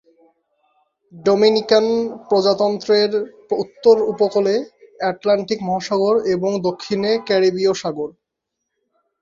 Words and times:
Dominican 1.13 1.85
প্রজাতন্ত্রের 2.29 3.11
উত্তর 3.63 3.95
উপকূলে 4.13 4.55
আটলান্টিক 5.01 5.59
মহাসাগর 5.67 6.15
এবং 6.35 6.51
দক্ষিণে 6.67 7.11
ক্যারিবীয় 7.27 7.73
সাগর। 7.81 8.09